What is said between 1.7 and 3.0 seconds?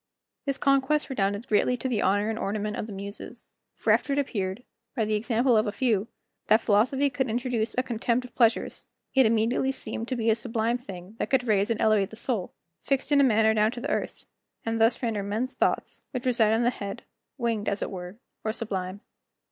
to the honor and ornament of the